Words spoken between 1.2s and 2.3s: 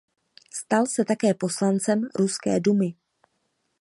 poslancem